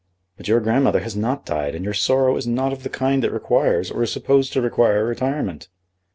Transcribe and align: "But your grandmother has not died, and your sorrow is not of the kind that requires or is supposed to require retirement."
"But 0.35 0.47
your 0.47 0.59
grandmother 0.61 1.01
has 1.01 1.15
not 1.15 1.45
died, 1.45 1.75
and 1.75 1.85
your 1.85 1.93
sorrow 1.93 2.35
is 2.35 2.47
not 2.47 2.73
of 2.73 2.81
the 2.81 2.89
kind 2.89 3.21
that 3.21 3.29
requires 3.31 3.91
or 3.91 4.01
is 4.01 4.11
supposed 4.11 4.51
to 4.53 4.59
require 4.61 5.05
retirement." 5.05 5.67